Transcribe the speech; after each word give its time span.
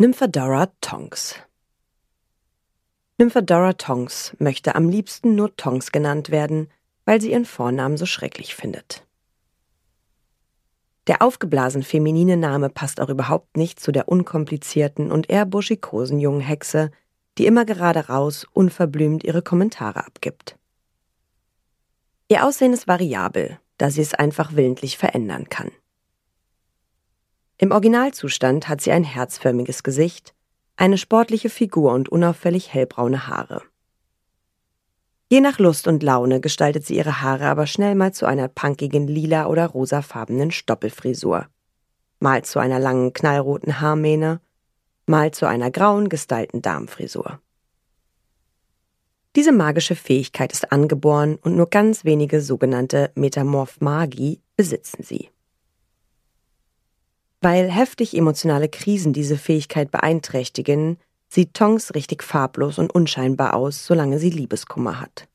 Nymphadora 0.00 0.68
Tonks 0.80 1.34
Nymphadora 3.18 3.72
Tonks 3.72 4.36
möchte 4.38 4.76
am 4.76 4.88
liebsten 4.88 5.34
nur 5.34 5.56
Tonks 5.56 5.90
genannt 5.90 6.30
werden, 6.30 6.70
weil 7.04 7.20
sie 7.20 7.32
ihren 7.32 7.44
Vornamen 7.44 7.96
so 7.96 8.06
schrecklich 8.06 8.54
findet. 8.54 9.04
Der 11.08 11.20
aufgeblasen 11.20 11.82
feminine 11.82 12.36
Name 12.36 12.68
passt 12.68 13.00
auch 13.00 13.08
überhaupt 13.08 13.56
nicht 13.56 13.80
zu 13.80 13.90
der 13.90 14.06
unkomplizierten 14.06 15.10
und 15.10 15.30
eher 15.30 15.46
buschikosen 15.46 16.20
jungen 16.20 16.42
Hexe, 16.42 16.92
die 17.36 17.46
immer 17.46 17.64
gerade 17.64 18.06
raus 18.06 18.46
unverblümt 18.52 19.24
ihre 19.24 19.42
Kommentare 19.42 20.06
abgibt. 20.06 20.56
Ihr 22.28 22.46
Aussehen 22.46 22.72
ist 22.72 22.86
variabel, 22.86 23.58
da 23.78 23.90
sie 23.90 24.02
es 24.02 24.14
einfach 24.14 24.54
willentlich 24.54 24.96
verändern 24.96 25.48
kann. 25.48 25.72
Im 27.60 27.72
Originalzustand 27.72 28.68
hat 28.68 28.80
sie 28.80 28.92
ein 28.92 29.02
herzförmiges 29.02 29.82
Gesicht, 29.82 30.32
eine 30.76 30.96
sportliche 30.96 31.50
Figur 31.50 31.92
und 31.92 32.08
unauffällig 32.08 32.72
hellbraune 32.72 33.26
Haare. 33.26 33.62
Je 35.28 35.40
nach 35.40 35.58
Lust 35.58 35.88
und 35.88 36.04
Laune 36.04 36.40
gestaltet 36.40 36.86
sie 36.86 36.96
ihre 36.96 37.20
Haare 37.20 37.46
aber 37.46 37.66
schnell 37.66 37.96
mal 37.96 38.12
zu 38.12 38.26
einer 38.26 38.46
punkigen 38.46 39.08
lila 39.08 39.46
oder 39.46 39.66
rosafarbenen 39.66 40.52
Stoppelfrisur, 40.52 41.48
mal 42.20 42.44
zu 42.44 42.60
einer 42.60 42.78
langen 42.78 43.12
knallroten 43.12 43.80
Haarmähne, 43.80 44.40
mal 45.06 45.32
zu 45.32 45.46
einer 45.46 45.72
grauen 45.72 46.08
gestylten 46.08 46.62
Darmfrisur. 46.62 47.40
Diese 49.34 49.52
magische 49.52 49.96
Fähigkeit 49.96 50.52
ist 50.52 50.70
angeboren 50.70 51.38
und 51.42 51.56
nur 51.56 51.68
ganz 51.68 52.04
wenige 52.04 52.40
sogenannte 52.40 53.10
Metamorph-Magi 53.16 54.40
besitzen 54.56 55.02
sie. 55.02 55.28
Weil 57.40 57.70
heftig 57.70 58.16
emotionale 58.16 58.68
Krisen 58.68 59.12
diese 59.12 59.36
Fähigkeit 59.36 59.90
beeinträchtigen, 59.90 60.98
sieht 61.28 61.54
Tongs 61.54 61.94
richtig 61.94 62.22
farblos 62.22 62.78
und 62.78 62.92
unscheinbar 62.92 63.54
aus, 63.54 63.86
solange 63.86 64.18
sie 64.18 64.30
Liebeskummer 64.30 65.00
hat. 65.00 65.28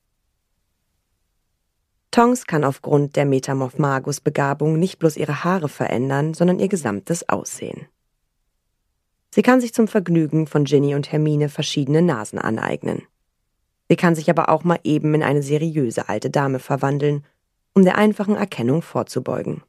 Tongs 2.11 2.45
kann 2.45 2.63
aufgrund 2.63 3.15
der 3.15 3.25
Metamorph-Magus-Begabung 3.25 4.77
nicht 4.77 4.99
bloß 4.99 5.17
ihre 5.17 5.43
Haare 5.43 5.69
verändern, 5.69 6.33
sondern 6.33 6.59
ihr 6.59 6.67
gesamtes 6.67 7.27
Aussehen. 7.27 7.87
Sie 9.31 9.41
kann 9.41 9.59
sich 9.59 9.73
zum 9.73 9.87
Vergnügen 9.87 10.45
von 10.45 10.65
Ginny 10.65 10.93
und 10.93 11.11
Hermine 11.11 11.49
verschiedene 11.49 12.03
Nasen 12.03 12.37
aneignen. 12.37 13.01
Sie 13.89 13.95
kann 13.95 14.13
sich 14.13 14.29
aber 14.29 14.49
auch 14.49 14.63
mal 14.63 14.79
eben 14.83 15.15
in 15.15 15.23
eine 15.23 15.41
seriöse 15.41 16.07
alte 16.07 16.29
Dame 16.29 16.59
verwandeln, 16.59 17.25
um 17.73 17.83
der 17.83 17.97
einfachen 17.97 18.35
Erkennung 18.35 18.83
vorzubeugen. 18.83 19.63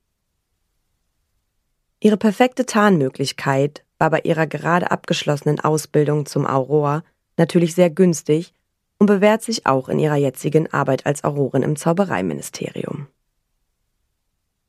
Ihre 2.04 2.18
perfekte 2.18 2.66
Tarnmöglichkeit 2.66 3.82
war 3.96 4.10
bei 4.10 4.20
ihrer 4.24 4.46
gerade 4.46 4.90
abgeschlossenen 4.90 5.58
Ausbildung 5.60 6.26
zum 6.26 6.44
Auror 6.44 7.02
natürlich 7.38 7.74
sehr 7.74 7.88
günstig 7.88 8.52
und 8.98 9.06
bewährt 9.06 9.40
sich 9.40 9.64
auch 9.64 9.88
in 9.88 9.98
ihrer 9.98 10.16
jetzigen 10.16 10.70
Arbeit 10.70 11.06
als 11.06 11.24
Aurorin 11.24 11.62
im 11.62 11.76
Zaubereiministerium. 11.76 13.06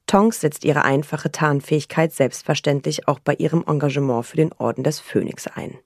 Tonks 0.08 0.40
setzt 0.40 0.64
ihre 0.64 0.86
einfache 0.86 1.30
Tarnfähigkeit 1.30 2.14
selbstverständlich 2.14 3.10
auch 3.10 3.20
bei 3.20 3.34
ihrem 3.34 3.66
Engagement 3.68 4.26
für 4.26 4.38
den 4.38 4.54
Orden 4.54 4.86
des 4.86 5.02
Phönix 5.02 5.46
ein. 5.48 5.78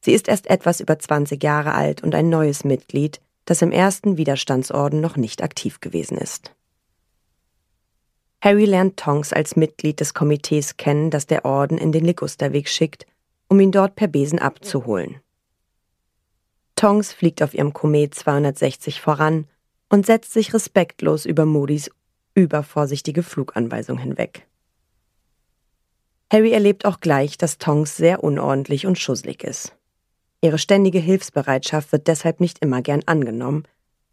Sie 0.00 0.14
ist 0.14 0.26
erst 0.26 0.50
etwas 0.50 0.80
über 0.80 0.98
20 0.98 1.40
Jahre 1.44 1.74
alt 1.74 2.02
und 2.02 2.16
ein 2.16 2.28
neues 2.28 2.64
Mitglied, 2.64 3.20
das 3.44 3.62
im 3.62 3.70
ersten 3.70 4.16
Widerstandsorden 4.16 5.00
noch 5.00 5.16
nicht 5.16 5.44
aktiv 5.44 5.78
gewesen 5.78 6.18
ist. 6.18 6.56
Harry 8.42 8.64
lernt 8.64 8.96
Tonks 8.96 9.32
als 9.32 9.56
Mitglied 9.56 10.00
des 10.00 10.14
Komitees 10.14 10.76
kennen, 10.78 11.10
das 11.10 11.26
der 11.26 11.44
Orden 11.44 11.76
in 11.76 11.92
den 11.92 12.04
Ligusterweg 12.04 12.68
schickt, 12.68 13.06
um 13.48 13.60
ihn 13.60 13.72
dort 13.72 13.96
per 13.96 14.08
Besen 14.08 14.38
abzuholen. 14.38 15.20
Tonks 16.74 17.12
fliegt 17.12 17.42
auf 17.42 17.52
ihrem 17.52 17.74
Komet 17.74 18.14
260 18.14 19.02
voran 19.02 19.46
und 19.90 20.06
setzt 20.06 20.32
sich 20.32 20.54
respektlos 20.54 21.26
über 21.26 21.44
Moody's 21.44 21.90
übervorsichtige 22.34 23.22
Fluganweisung 23.22 23.98
hinweg. 23.98 24.46
Harry 26.32 26.52
erlebt 26.52 26.86
auch 26.86 27.00
gleich, 27.00 27.36
dass 27.36 27.58
Tonks 27.58 27.96
sehr 27.96 28.24
unordentlich 28.24 28.86
und 28.86 28.98
schusselig 28.98 29.44
ist. 29.44 29.76
Ihre 30.40 30.58
ständige 30.58 31.00
Hilfsbereitschaft 31.00 31.92
wird 31.92 32.06
deshalb 32.06 32.40
nicht 32.40 32.60
immer 32.60 32.80
gern 32.80 33.02
angenommen, 33.04 33.64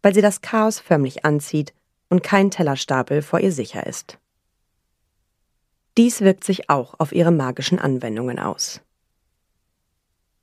weil 0.02 0.14
sie 0.14 0.20
das 0.20 0.42
Chaos 0.42 0.80
förmlich 0.80 1.24
anzieht 1.24 1.72
und 2.10 2.22
kein 2.22 2.50
Tellerstapel 2.50 3.22
vor 3.22 3.40
ihr 3.40 3.52
sicher 3.52 3.86
ist. 3.86 4.18
Dies 5.96 6.20
wirkt 6.20 6.44
sich 6.44 6.70
auch 6.70 6.94
auf 6.98 7.12
ihre 7.12 7.32
magischen 7.32 7.78
Anwendungen 7.78 8.38
aus. 8.38 8.80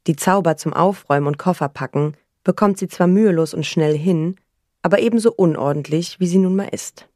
Die 0.08 0.16
Zauber 0.16 0.58
zum 0.58 0.74
Aufräumen 0.74 1.28
und 1.28 1.38
Kofferpacken 1.38 2.16
bekommt 2.44 2.78
sie 2.78 2.88
zwar 2.88 3.08
mühelos 3.08 3.54
und 3.54 3.66
schnell 3.66 3.98
hin, 3.98 4.36
aber 4.82 5.00
ebenso 5.00 5.32
unordentlich, 5.34 6.20
wie 6.20 6.28
sie 6.28 6.38
nun 6.38 6.56
mal 6.56 6.68
ist. 6.68 7.08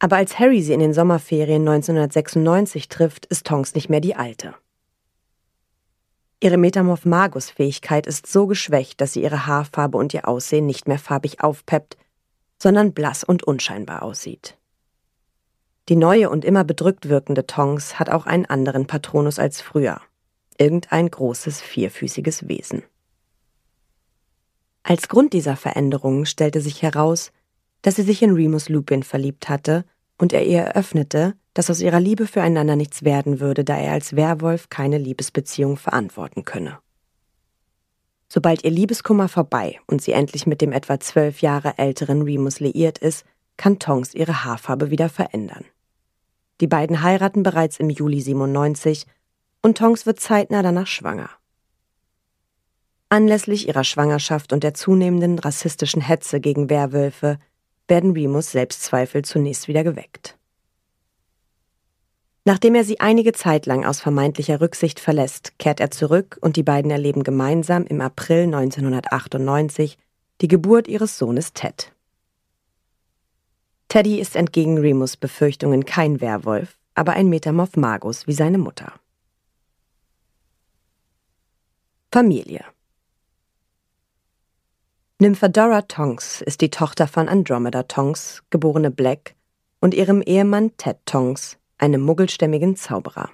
Aber 0.00 0.16
als 0.16 0.38
Harry 0.38 0.62
sie 0.62 0.74
in 0.74 0.80
den 0.80 0.92
Sommerferien 0.92 1.66
1996 1.66 2.88
trifft, 2.88 3.26
ist 3.26 3.46
Tonks 3.46 3.74
nicht 3.74 3.88
mehr 3.88 4.00
die 4.00 4.14
alte. 4.14 4.54
Ihre 6.40 6.56
Metamorph-Magus-Fähigkeit 6.56 8.06
ist 8.06 8.26
so 8.26 8.46
geschwächt, 8.46 9.00
dass 9.00 9.14
sie 9.14 9.22
ihre 9.22 9.46
Haarfarbe 9.46 9.98
und 9.98 10.14
ihr 10.14 10.28
Aussehen 10.28 10.66
nicht 10.66 10.86
mehr 10.86 11.00
farbig 11.00 11.42
aufpeppt, 11.42 11.96
sondern 12.58 12.92
blass 12.92 13.24
und 13.24 13.44
unscheinbar 13.44 14.02
aussieht. 14.02 14.56
Die 15.88 15.96
neue 15.96 16.28
und 16.28 16.44
immer 16.44 16.64
bedrückt 16.64 17.08
wirkende 17.08 17.46
Tongs 17.46 17.98
hat 17.98 18.10
auch 18.10 18.26
einen 18.26 18.46
anderen 18.46 18.86
Patronus 18.86 19.38
als 19.38 19.60
früher. 19.60 20.00
Irgendein 20.58 21.10
großes, 21.10 21.60
vierfüßiges 21.62 22.48
Wesen. 22.48 22.82
Als 24.82 25.08
Grund 25.08 25.32
dieser 25.32 25.56
Veränderungen 25.56 26.26
stellte 26.26 26.60
sich 26.60 26.82
heraus, 26.82 27.32
dass 27.82 27.96
sie 27.96 28.02
sich 28.02 28.22
in 28.22 28.34
Remus 28.34 28.68
Lupin 28.68 29.02
verliebt 29.02 29.48
hatte 29.48 29.84
und 30.18 30.32
er 30.32 30.44
ihr 30.44 30.60
eröffnete, 30.60 31.34
dass 31.54 31.70
aus 31.70 31.80
ihrer 31.80 32.00
Liebe 32.00 32.26
füreinander 32.26 32.76
nichts 32.76 33.04
werden 33.04 33.40
würde, 33.40 33.64
da 33.64 33.76
er 33.76 33.92
als 33.92 34.16
Werwolf 34.16 34.68
keine 34.68 34.98
Liebesbeziehung 34.98 35.76
verantworten 35.76 36.44
könne. 36.44 36.78
Sobald 38.28 38.64
ihr 38.64 38.70
Liebeskummer 38.70 39.28
vorbei 39.28 39.80
und 39.86 40.02
sie 40.02 40.12
endlich 40.12 40.46
mit 40.46 40.60
dem 40.60 40.72
etwa 40.72 41.00
zwölf 41.00 41.40
Jahre 41.40 41.78
älteren 41.78 42.22
Remus 42.22 42.60
liiert 42.60 42.98
ist, 42.98 43.24
kann 43.56 43.78
Tonks 43.78 44.14
ihre 44.14 44.44
Haarfarbe 44.44 44.90
wieder 44.90 45.08
verändern. 45.08 45.64
Die 46.60 46.66
beiden 46.66 47.02
heiraten 47.02 47.42
bereits 47.42 47.78
im 47.78 47.90
Juli 47.90 48.20
97 48.20 49.06
und 49.62 49.78
Tonks 49.78 50.06
wird 50.06 50.20
zeitnah 50.20 50.62
danach 50.62 50.86
schwanger. 50.86 51.30
Anlässlich 53.08 53.66
ihrer 53.66 53.84
Schwangerschaft 53.84 54.52
und 54.52 54.62
der 54.62 54.74
zunehmenden 54.74 55.38
rassistischen 55.38 56.02
Hetze 56.02 56.40
gegen 56.40 56.68
Werwölfe 56.68 57.38
werden 57.86 58.12
Remus 58.12 58.52
Selbstzweifel 58.52 59.24
zunächst 59.24 59.66
wieder 59.66 59.82
geweckt. 59.82 60.37
Nachdem 62.48 62.74
er 62.76 62.82
sie 62.82 62.98
einige 62.98 63.34
Zeit 63.34 63.66
lang 63.66 63.84
aus 63.84 64.00
vermeintlicher 64.00 64.62
Rücksicht 64.62 65.00
verlässt, 65.00 65.58
kehrt 65.58 65.80
er 65.80 65.90
zurück 65.90 66.38
und 66.40 66.56
die 66.56 66.62
beiden 66.62 66.90
erleben 66.90 67.22
gemeinsam 67.22 67.84
im 67.84 68.00
April 68.00 68.44
1998 68.44 69.98
die 70.40 70.48
Geburt 70.48 70.88
ihres 70.88 71.18
Sohnes 71.18 71.52
Ted. 71.52 71.92
Teddy 73.88 74.18
ist 74.18 74.34
entgegen 74.34 74.78
Remus 74.78 75.18
Befürchtungen 75.18 75.84
kein 75.84 76.22
Werwolf, 76.22 76.78
aber 76.94 77.12
ein 77.12 77.28
Metamorph 77.28 77.76
Magus 77.76 78.26
wie 78.26 78.32
seine 78.32 78.56
Mutter. 78.56 78.94
Familie 82.10 82.64
Nymphadora 85.18 85.82
Tonks 85.82 86.40
ist 86.40 86.62
die 86.62 86.70
Tochter 86.70 87.08
von 87.08 87.28
Andromeda 87.28 87.82
Tonks, 87.82 88.42
geborene 88.48 88.90
Black, 88.90 89.34
und 89.80 89.92
ihrem 89.92 90.22
Ehemann 90.22 90.74
Ted 90.78 90.96
Tonks, 91.04 91.58
einem 91.78 92.02
muggelstämmigen 92.02 92.76
Zauberer. 92.76 93.30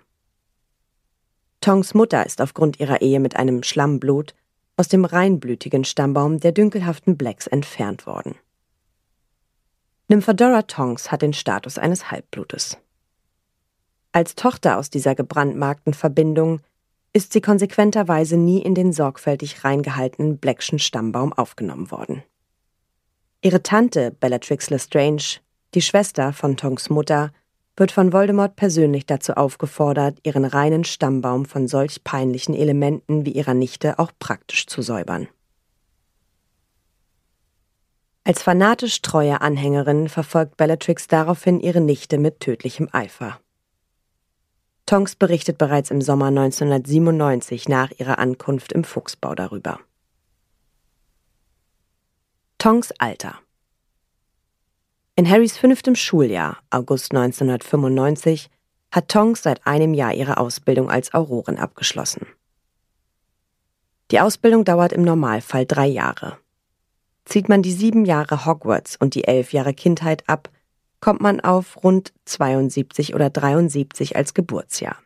Tongs 1.60 1.94
Mutter 1.94 2.24
ist 2.26 2.40
aufgrund 2.40 2.78
ihrer 2.78 3.00
Ehe 3.00 3.20
mit 3.20 3.36
einem 3.36 3.62
Schlammblut 3.62 4.34
aus 4.76 4.88
dem 4.88 5.04
reinblütigen 5.04 5.84
Stammbaum 5.84 6.38
der 6.40 6.52
dünkelhaften 6.52 7.16
Blacks 7.16 7.46
entfernt 7.46 8.06
worden. 8.06 8.34
Nymphadora 10.08 10.62
Tongs 10.62 11.10
hat 11.10 11.22
den 11.22 11.32
Status 11.32 11.78
eines 11.78 12.10
Halbblutes. 12.10 12.76
Als 14.12 14.34
Tochter 14.34 14.78
aus 14.78 14.90
dieser 14.90 15.14
gebrandmarkten 15.14 15.94
Verbindung 15.94 16.60
ist 17.14 17.32
sie 17.32 17.40
konsequenterweise 17.40 18.36
nie 18.36 18.60
in 18.60 18.74
den 18.74 18.92
sorgfältig 18.92 19.64
reingehaltenen 19.64 20.38
Blackschen 20.38 20.78
Stammbaum 20.78 21.32
aufgenommen 21.32 21.90
worden. 21.90 22.22
Ihre 23.40 23.62
Tante 23.62 24.10
Bellatrix 24.10 24.68
Lestrange, 24.70 25.40
die 25.74 25.82
Schwester 25.82 26.32
von 26.32 26.56
Tonks 26.56 26.90
Mutter, 26.90 27.32
wird 27.76 27.90
von 27.90 28.12
Voldemort 28.12 28.56
persönlich 28.56 29.06
dazu 29.06 29.34
aufgefordert, 29.34 30.18
ihren 30.22 30.44
reinen 30.44 30.84
Stammbaum 30.84 31.44
von 31.44 31.66
solch 31.66 32.04
peinlichen 32.04 32.54
Elementen 32.54 33.26
wie 33.26 33.32
ihrer 33.32 33.54
Nichte 33.54 33.98
auch 33.98 34.12
praktisch 34.18 34.66
zu 34.66 34.82
säubern. 34.82 35.28
Als 38.22 38.42
fanatisch 38.42 39.02
treue 39.02 39.40
Anhängerin 39.40 40.08
verfolgt 40.08 40.56
Bellatrix 40.56 41.08
daraufhin 41.08 41.60
ihre 41.60 41.80
Nichte 41.80 42.16
mit 42.16 42.40
tödlichem 42.40 42.88
Eifer. 42.92 43.38
Tonks 44.86 45.14
berichtet 45.14 45.58
bereits 45.58 45.90
im 45.90 46.00
Sommer 46.00 46.26
1997 46.26 47.68
nach 47.68 47.90
ihrer 47.98 48.18
Ankunft 48.18 48.72
im 48.72 48.84
Fuchsbau 48.84 49.34
darüber. 49.34 49.78
Tonks 52.58 52.92
Alter 52.92 53.38
In 55.16 55.30
Harrys 55.30 55.56
fünftem 55.56 55.94
Schuljahr, 55.94 56.58
August 56.70 57.12
1995, 57.12 58.50
hat 58.90 59.08
Tonks 59.08 59.44
seit 59.44 59.64
einem 59.64 59.94
Jahr 59.94 60.12
ihre 60.12 60.38
Ausbildung 60.38 60.90
als 60.90 61.14
Aurorin 61.14 61.56
abgeschlossen. 61.56 62.26
Die 64.10 64.18
Ausbildung 64.18 64.64
dauert 64.64 64.92
im 64.92 65.02
Normalfall 65.02 65.66
drei 65.66 65.86
Jahre. 65.86 66.38
Zieht 67.26 67.48
man 67.48 67.62
die 67.62 67.72
sieben 67.72 68.04
Jahre 68.04 68.44
Hogwarts 68.44 68.96
und 68.96 69.14
die 69.14 69.24
elf 69.24 69.52
Jahre 69.52 69.72
Kindheit 69.72 70.28
ab, 70.28 70.50
kommt 71.00 71.20
man 71.20 71.40
auf 71.40 71.84
rund 71.84 72.12
72 72.24 73.14
oder 73.14 73.30
73 73.30 74.16
als 74.16 74.34
Geburtsjahr. 74.34 74.96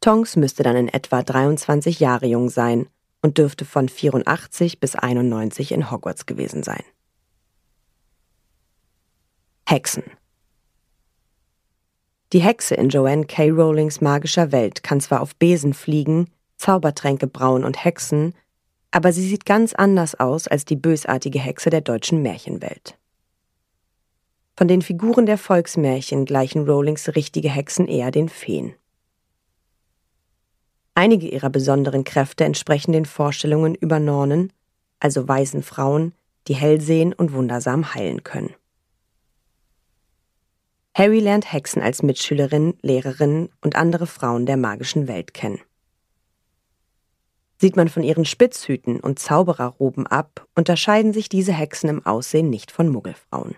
Tonks 0.00 0.36
müsste 0.36 0.62
dann 0.62 0.76
in 0.76 0.88
etwa 0.88 1.22
23 1.22 2.00
Jahre 2.00 2.26
jung 2.26 2.50
sein 2.50 2.86
und 3.22 3.38
dürfte 3.38 3.64
von 3.64 3.88
84 3.88 4.78
bis 4.78 4.94
91 4.94 5.72
in 5.72 5.90
Hogwarts 5.90 6.26
gewesen 6.26 6.62
sein. 6.62 6.82
Hexen 9.72 10.02
Die 12.34 12.42
Hexe 12.42 12.74
in 12.74 12.90
Joanne 12.90 13.24
K. 13.24 13.48
Rowlings 13.48 14.02
magischer 14.02 14.52
Welt 14.52 14.82
kann 14.82 15.00
zwar 15.00 15.22
auf 15.22 15.34
Besen 15.36 15.72
fliegen, 15.72 16.28
Zaubertränke 16.58 17.26
brauen 17.26 17.64
und 17.64 17.82
hexen, 17.82 18.34
aber 18.90 19.14
sie 19.14 19.26
sieht 19.26 19.46
ganz 19.46 19.72
anders 19.72 20.14
aus 20.14 20.46
als 20.46 20.66
die 20.66 20.76
bösartige 20.76 21.38
Hexe 21.38 21.70
der 21.70 21.80
deutschen 21.80 22.20
Märchenwelt. 22.20 22.98
Von 24.58 24.68
den 24.68 24.82
Figuren 24.82 25.24
der 25.24 25.38
Volksmärchen 25.38 26.26
gleichen 26.26 26.68
Rowlings 26.68 27.08
richtige 27.16 27.48
Hexen 27.48 27.88
eher 27.88 28.10
den 28.10 28.28
Feen. 28.28 28.74
Einige 30.94 31.28
ihrer 31.28 31.48
besonderen 31.48 32.04
Kräfte 32.04 32.44
entsprechen 32.44 32.92
den 32.92 33.06
Vorstellungen 33.06 33.74
über 33.74 34.00
Nornen, 34.00 34.52
also 35.00 35.28
weisen 35.28 35.62
Frauen, 35.62 36.12
die 36.46 36.56
hell 36.56 36.78
sehen 36.78 37.14
und 37.14 37.32
wundersam 37.32 37.94
heilen 37.94 38.22
können. 38.22 38.54
Harry 40.94 41.20
lernt 41.20 41.52
Hexen 41.52 41.82
als 41.82 42.02
Mitschülerin, 42.02 42.74
Lehrerin 42.82 43.48
und 43.60 43.76
andere 43.76 44.06
Frauen 44.06 44.46
der 44.46 44.56
magischen 44.56 45.08
Welt 45.08 45.32
kennen. 45.32 45.60
Sieht 47.58 47.76
man 47.76 47.88
von 47.88 48.02
ihren 48.02 48.24
Spitzhüten 48.24 49.00
und 49.00 49.18
Zaubererroben 49.18 50.06
ab, 50.06 50.46
unterscheiden 50.54 51.12
sich 51.12 51.28
diese 51.28 51.52
Hexen 51.52 51.88
im 51.88 52.04
Aussehen 52.04 52.50
nicht 52.50 52.70
von 52.70 52.88
Muggelfrauen 52.88 53.54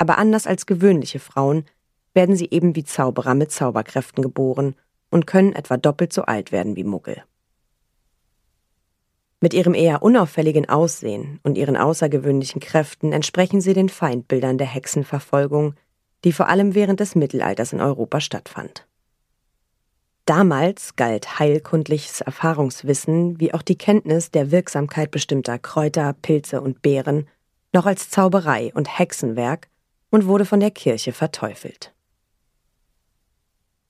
aber 0.00 0.16
anders 0.16 0.46
als 0.46 0.64
gewöhnliche 0.64 1.18
Frauen 1.18 1.66
werden 2.14 2.34
sie 2.34 2.48
eben 2.50 2.74
wie 2.74 2.84
Zauberer 2.84 3.34
mit 3.34 3.52
Zauberkräften 3.52 4.22
geboren 4.22 4.74
und 5.10 5.26
können 5.26 5.52
etwa 5.52 5.76
doppelt 5.76 6.14
so 6.14 6.22
alt 6.22 6.52
werden 6.52 6.74
wie 6.74 6.84
Muggel. 6.84 7.22
Mit 9.40 9.52
ihrem 9.52 9.74
eher 9.74 10.02
unauffälligen 10.02 10.70
Aussehen 10.70 11.38
und 11.42 11.58
ihren 11.58 11.76
außergewöhnlichen 11.76 12.62
Kräften 12.62 13.12
entsprechen 13.12 13.60
sie 13.60 13.74
den 13.74 13.90
Feindbildern 13.90 14.56
der 14.56 14.68
Hexenverfolgung, 14.68 15.74
die 16.24 16.32
vor 16.32 16.48
allem 16.48 16.74
während 16.74 17.00
des 17.00 17.14
Mittelalters 17.14 17.72
in 17.72 17.80
Europa 17.80 18.20
stattfand. 18.20 18.86
Damals 20.26 20.94
galt 20.96 21.38
heilkundliches 21.38 22.20
Erfahrungswissen 22.20 23.40
wie 23.40 23.52
auch 23.52 23.62
die 23.62 23.76
Kenntnis 23.76 24.30
der 24.30 24.50
Wirksamkeit 24.50 25.10
bestimmter 25.10 25.58
Kräuter, 25.58 26.14
Pilze 26.22 26.60
und 26.60 26.82
Beeren 26.82 27.26
noch 27.72 27.86
als 27.86 28.10
Zauberei 28.10 28.72
und 28.74 28.98
Hexenwerk 28.98 29.68
und 30.10 30.26
wurde 30.26 30.44
von 30.44 30.60
der 30.60 30.70
Kirche 30.70 31.12
verteufelt. 31.12 31.92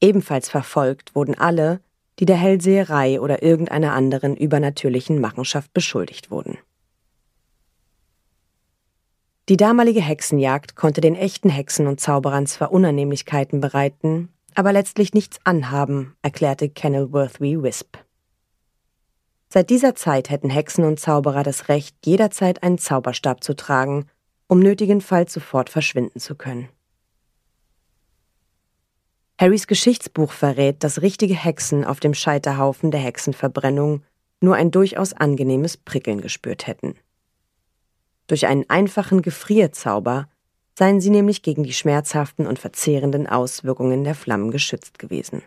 Ebenfalls 0.00 0.48
verfolgt 0.48 1.14
wurden 1.14 1.34
alle, 1.34 1.80
die 2.18 2.26
der 2.26 2.36
Hellseherei 2.36 3.20
oder 3.20 3.42
irgendeiner 3.42 3.92
anderen 3.92 4.36
übernatürlichen 4.36 5.20
Machenschaft 5.20 5.72
beschuldigt 5.72 6.30
wurden. 6.30 6.58
Die 9.50 9.58
damalige 9.58 10.00
Hexenjagd 10.00 10.76
konnte 10.76 11.02
den 11.02 11.14
echten 11.14 11.50
Hexen 11.50 11.86
und 11.86 12.00
Zauberern 12.00 12.46
zwar 12.46 12.72
Unannehmlichkeiten 12.72 13.60
bereiten, 13.60 14.30
aber 14.54 14.72
letztlich 14.72 15.12
nichts 15.12 15.38
anhaben, 15.44 16.16
erklärte 16.22 16.70
Kenilworthy 16.70 17.62
Wisp. 17.62 17.98
Seit 19.48 19.68
dieser 19.68 19.94
Zeit 19.94 20.30
hätten 20.30 20.48
Hexen 20.48 20.84
und 20.84 20.98
Zauberer 20.98 21.42
das 21.42 21.68
Recht, 21.68 21.94
jederzeit 22.06 22.62
einen 22.62 22.78
Zauberstab 22.78 23.44
zu 23.44 23.54
tragen 23.54 24.06
um 24.50 24.58
nötigenfalls 24.58 25.32
sofort 25.32 25.70
verschwinden 25.70 26.18
zu 26.18 26.34
können. 26.34 26.68
Harrys 29.40 29.68
Geschichtsbuch 29.68 30.32
verrät, 30.32 30.82
dass 30.82 31.02
richtige 31.02 31.36
Hexen 31.36 31.84
auf 31.84 32.00
dem 32.00 32.14
Scheiterhaufen 32.14 32.90
der 32.90 32.98
Hexenverbrennung 32.98 34.02
nur 34.40 34.56
ein 34.56 34.72
durchaus 34.72 35.12
angenehmes 35.12 35.76
Prickeln 35.76 36.20
gespürt 36.20 36.66
hätten. 36.66 36.96
Durch 38.30 38.46
einen 38.46 38.70
einfachen 38.70 39.22
Gefrierzauber 39.22 40.28
seien 40.78 41.00
sie 41.00 41.10
nämlich 41.10 41.42
gegen 41.42 41.64
die 41.64 41.72
schmerzhaften 41.72 42.46
und 42.46 42.60
verzehrenden 42.60 43.26
Auswirkungen 43.26 44.04
der 44.04 44.14
Flammen 44.14 44.52
geschützt 44.52 45.00
gewesen. 45.00 45.42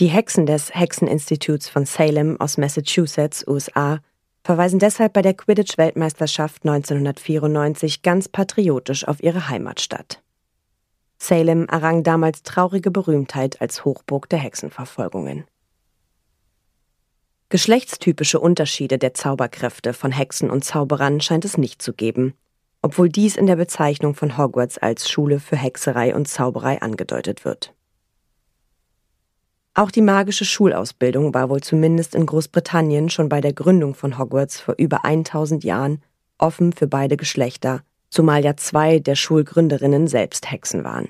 Die 0.00 0.08
Hexen 0.08 0.46
des 0.46 0.74
Hexeninstituts 0.74 1.68
von 1.68 1.86
Salem 1.86 2.40
aus 2.40 2.58
Massachusetts, 2.58 3.46
USA, 3.46 4.00
verweisen 4.42 4.80
deshalb 4.80 5.12
bei 5.12 5.22
der 5.22 5.34
Quidditch-Weltmeisterschaft 5.34 6.64
1994 6.64 8.02
ganz 8.02 8.28
patriotisch 8.28 9.06
auf 9.06 9.22
ihre 9.22 9.48
Heimatstadt. 9.48 10.20
Salem 11.16 11.68
errang 11.68 12.02
damals 12.02 12.42
traurige 12.42 12.90
Berühmtheit 12.90 13.60
als 13.60 13.84
Hochburg 13.84 14.28
der 14.28 14.40
Hexenverfolgungen. 14.40 15.44
Geschlechtstypische 17.50 18.38
Unterschiede 18.38 18.96
der 18.96 19.12
Zauberkräfte 19.12 19.92
von 19.92 20.12
Hexen 20.12 20.50
und 20.50 20.64
Zauberern 20.64 21.20
scheint 21.20 21.44
es 21.44 21.58
nicht 21.58 21.82
zu 21.82 21.92
geben, 21.92 22.34
obwohl 22.80 23.08
dies 23.08 23.36
in 23.36 23.46
der 23.48 23.56
Bezeichnung 23.56 24.14
von 24.14 24.38
Hogwarts 24.38 24.78
als 24.78 25.10
Schule 25.10 25.40
für 25.40 25.56
Hexerei 25.56 26.14
und 26.14 26.28
Zauberei 26.28 26.80
angedeutet 26.80 27.44
wird. 27.44 27.74
Auch 29.74 29.90
die 29.90 30.00
magische 30.00 30.44
Schulausbildung 30.44 31.34
war 31.34 31.50
wohl 31.50 31.60
zumindest 31.60 32.14
in 32.14 32.24
Großbritannien 32.24 33.10
schon 33.10 33.28
bei 33.28 33.40
der 33.40 33.52
Gründung 33.52 33.96
von 33.96 34.16
Hogwarts 34.16 34.60
vor 34.60 34.76
über 34.78 35.04
1000 35.04 35.64
Jahren 35.64 36.04
offen 36.38 36.72
für 36.72 36.86
beide 36.86 37.16
Geschlechter, 37.16 37.82
zumal 38.10 38.44
ja 38.44 38.56
zwei 38.56 39.00
der 39.00 39.16
Schulgründerinnen 39.16 40.06
selbst 40.06 40.48
Hexen 40.52 40.84
waren. 40.84 41.08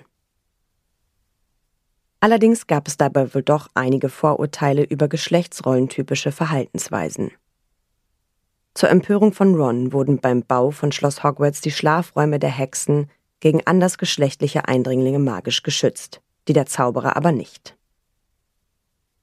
Allerdings 2.21 2.67
gab 2.67 2.87
es 2.87 2.99
dabei 2.99 3.35
wohl 3.35 3.43
doch 3.43 3.69
einige 3.75 4.11
Vorurteile 4.11 4.83
über 4.85 5.09
geschlechtsrollentypische 5.09 6.33
Verhaltensweisen. 6.33 7.31
Zur 8.75 8.91
Empörung 8.91 9.33
von 9.33 9.55
Ron 9.55 9.93
wurden 9.93 10.21
beim 10.21 10.43
Bau 10.43 10.71
von 10.71 10.93
Schloss 10.93 11.25
Hogwarts 11.25 11.63
die 11.63 11.71
Schlafräume 11.71 12.39
der 12.39 12.51
Hexen 12.51 13.11
gegen 13.41 13.67
andersgeschlechtliche 13.67 14.69
Eindringlinge 14.69 15.19
magisch 15.19 15.63
geschützt, 15.63 16.21
die 16.47 16.53
der 16.53 16.67
Zauberer 16.67 17.17
aber 17.17 17.33
nicht. 17.33 17.77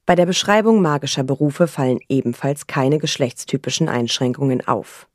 Bei 0.08 0.16
der 0.16 0.25
Beschreibung 0.25 0.82
magischer 0.82 1.24
Berufe 1.24 1.68
fallen 1.68 2.00
ebenfalls 2.10 2.66
keine 2.66 2.98
geschlechtstypischen 2.98 3.89
Einschränkungen 3.89 4.68
auf. 4.68 5.08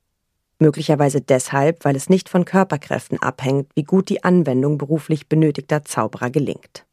Möglicherweise 0.59 1.21
deshalb, 1.21 1.85
weil 1.85 1.97
es 1.97 2.09
nicht 2.09 2.29
von 2.29 2.45
Körperkräften 2.45 3.21
abhängt, 3.21 3.71
wie 3.75 3.83
gut 3.83 4.09
die 4.09 4.23
Anwendung 4.23 4.79
beruflich 4.79 5.29
benötigter 5.29 5.85
Zauberer 5.85 6.31
gelingt. 6.31 6.87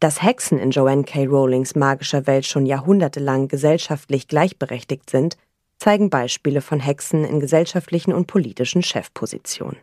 Dass 0.00 0.22
Hexen 0.22 0.58
in 0.58 0.70
Joanne 0.70 1.04
K. 1.04 1.26
Rowlings 1.26 1.74
magischer 1.74 2.26
Welt 2.26 2.46
schon 2.46 2.66
jahrhundertelang 2.66 3.48
gesellschaftlich 3.48 4.28
gleichberechtigt 4.28 5.08
sind, 5.08 5.36
zeigen 5.78 6.10
Beispiele 6.10 6.60
von 6.60 6.80
Hexen 6.80 7.24
in 7.24 7.40
gesellschaftlichen 7.40 8.12
und 8.12 8.26
politischen 8.26 8.82
Chefpositionen. 8.82 9.78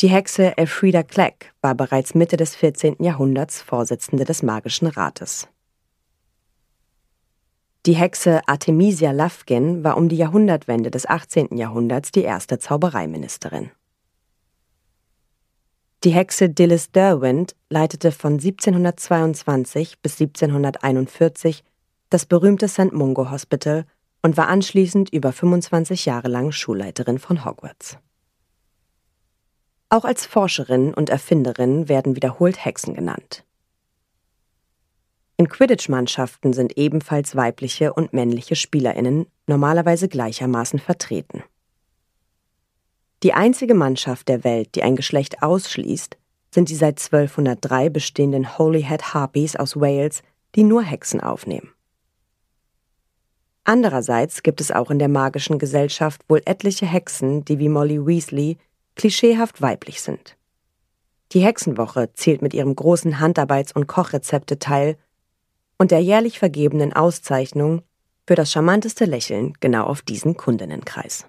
Die 0.00 0.08
Hexe 0.08 0.56
Elfrida 0.56 1.02
Clegg 1.02 1.46
war 1.60 1.74
bereits 1.74 2.14
Mitte 2.14 2.36
des 2.36 2.54
14. 2.54 2.96
Jahrhunderts 3.00 3.60
Vorsitzende 3.60 4.24
des 4.24 4.44
Magischen 4.44 4.86
Rates. 4.86 5.48
Die 7.84 7.94
Hexe 7.94 8.42
Artemisia 8.46 9.12
Lufkin 9.12 9.82
war 9.82 9.96
um 9.96 10.08
die 10.08 10.16
Jahrhundertwende 10.16 10.90
des 10.90 11.06
18. 11.06 11.56
Jahrhunderts 11.56 12.12
die 12.12 12.22
erste 12.22 12.58
Zaubereiministerin. 12.58 13.70
Die 16.04 16.10
Hexe 16.10 16.48
Dilys 16.48 16.92
Derwent 16.92 17.56
leitete 17.70 18.12
von 18.12 18.34
1722 18.34 19.98
bis 20.00 20.20
1741 20.20 21.64
das 22.08 22.24
berühmte 22.24 22.68
St. 22.68 22.92
Mungo 22.92 23.32
Hospital 23.32 23.84
und 24.22 24.36
war 24.36 24.46
anschließend 24.46 25.12
über 25.12 25.32
25 25.32 26.06
Jahre 26.06 26.28
lang 26.28 26.52
Schulleiterin 26.52 27.18
von 27.18 27.44
Hogwarts. 27.44 27.98
Auch 29.88 30.04
als 30.04 30.24
Forscherin 30.24 30.94
und 30.94 31.10
Erfinderin 31.10 31.88
werden 31.88 32.14
wiederholt 32.14 32.64
Hexen 32.64 32.94
genannt. 32.94 33.44
In 35.36 35.48
Quidditch-Mannschaften 35.48 36.52
sind 36.52 36.78
ebenfalls 36.78 37.34
weibliche 37.34 37.92
und 37.92 38.12
männliche 38.12 38.54
SpielerInnen 38.54 39.26
normalerweise 39.48 40.08
gleichermaßen 40.08 40.78
vertreten. 40.78 41.42
Die 43.22 43.34
einzige 43.34 43.74
Mannschaft 43.74 44.28
der 44.28 44.44
Welt, 44.44 44.74
die 44.74 44.82
ein 44.82 44.94
Geschlecht 44.94 45.42
ausschließt, 45.42 46.16
sind 46.54 46.68
die 46.68 46.76
seit 46.76 47.00
1203 47.00 47.90
bestehenden 47.90 48.58
Holyhead 48.58 49.12
Harpies 49.12 49.56
aus 49.56 49.76
Wales, 49.76 50.22
die 50.54 50.62
nur 50.62 50.82
Hexen 50.82 51.20
aufnehmen. 51.20 51.72
Andererseits 53.64 54.42
gibt 54.42 54.60
es 54.60 54.70
auch 54.70 54.90
in 54.90 54.98
der 54.98 55.08
magischen 55.08 55.58
Gesellschaft 55.58 56.22
wohl 56.28 56.40
etliche 56.46 56.86
Hexen, 56.86 57.44
die 57.44 57.58
wie 57.58 57.68
Molly 57.68 57.98
Weasley 58.06 58.56
klischeehaft 58.94 59.60
weiblich 59.60 60.00
sind. 60.00 60.36
Die 61.32 61.44
Hexenwoche 61.44 62.10
zählt 62.14 62.40
mit 62.40 62.54
ihrem 62.54 62.74
großen 62.74 63.20
Handarbeits- 63.20 63.74
und 63.74 63.86
Kochrezepte-Teil 63.86 64.96
und 65.76 65.90
der 65.90 66.00
jährlich 66.00 66.38
vergebenen 66.38 66.94
Auszeichnung 66.94 67.82
für 68.26 68.36
das 68.36 68.50
charmanteste 68.50 69.04
Lächeln 69.04 69.52
genau 69.60 69.84
auf 69.84 70.00
diesen 70.00 70.36
Kundinnenkreis. 70.36 71.26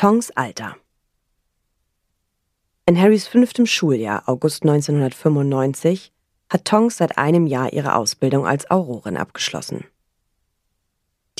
Tongs 0.00 0.30
Alter 0.36 0.76
In 2.86 2.96
Harrys 2.96 3.26
fünftem 3.26 3.66
Schuljahr, 3.66 4.22
August 4.28 4.62
1995, 4.62 6.12
hat 6.48 6.64
Tongs 6.64 6.98
seit 6.98 7.18
einem 7.18 7.48
Jahr 7.48 7.72
ihre 7.72 7.96
Ausbildung 7.96 8.46
als 8.46 8.70
Aurorin 8.70 9.16
abgeschlossen. 9.16 9.86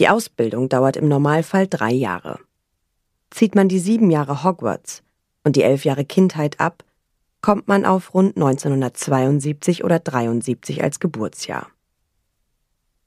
Die 0.00 0.08
Ausbildung 0.08 0.68
dauert 0.68 0.96
im 0.96 1.06
Normalfall 1.06 1.68
drei 1.68 1.92
Jahre. 1.92 2.40
Zieht 3.30 3.54
man 3.54 3.68
die 3.68 3.78
sieben 3.78 4.10
Jahre 4.10 4.42
Hogwarts 4.42 5.04
und 5.44 5.54
die 5.54 5.62
elf 5.62 5.84
Jahre 5.84 6.04
Kindheit 6.04 6.58
ab, 6.58 6.82
kommt 7.40 7.68
man 7.68 7.84
auf 7.86 8.12
rund 8.12 8.34
1972 8.34 9.84
oder 9.84 10.00
73 10.00 10.82
als 10.82 10.98
Geburtsjahr. 10.98 11.68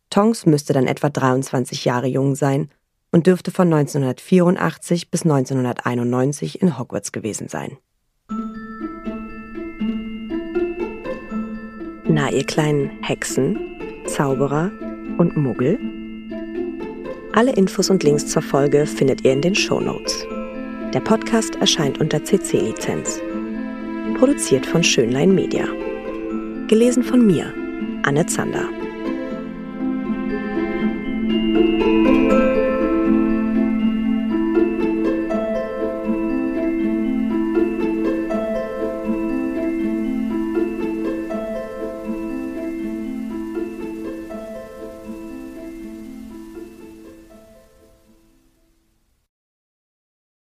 Tongs 0.09 0.45
müsste 0.45 0.71
dann 0.71 0.87
etwa 0.87 1.09
23 1.09 1.83
Jahre 1.83 2.07
jung 2.07 2.35
sein 2.35 2.71
und 3.11 3.27
dürfte 3.27 3.51
von 3.51 3.71
1984 3.71 5.11
bis 5.11 5.23
1991 5.23 6.61
in 6.61 6.79
Hogwarts 6.79 7.11
gewesen 7.11 7.47
sein. 7.47 7.77
Na, 12.05 12.29
ihr 12.29 12.45
kleinen 12.45 12.89
Hexen, 13.03 13.57
Zauberer 14.05 14.71
und 15.17 15.37
Muggel? 15.37 15.79
Alle 17.33 17.53
Infos 17.53 17.89
und 17.89 18.03
Links 18.03 18.27
zur 18.27 18.41
Folge 18.41 18.85
findet 18.85 19.23
ihr 19.23 19.31
in 19.31 19.41
den 19.41 19.55
Show 19.55 19.79
Notes. 19.79 20.25
Der 20.93 20.99
Podcast 20.99 21.55
erscheint 21.55 21.99
unter 22.01 22.21
CC-Lizenz. 22.21 23.21
Produziert 24.17 24.65
von 24.65 24.83
Schönlein 24.83 25.33
Media. 25.33 25.65
Gelesen 26.67 27.03
von 27.03 27.25
mir, 27.25 27.53
Anne 28.03 28.25
Zander. 28.25 28.67